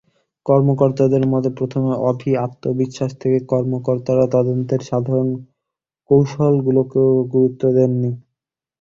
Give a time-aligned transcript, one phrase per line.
[0.45, 5.29] কর্মকর্তাদের মতে, প্রথমে অতি আত্মবিশ্বাস থেকে কর্মকর্তারা তদন্তের সাধারণ
[6.09, 8.11] কৌশলগুলোকেও গুরুত্ব দেননি।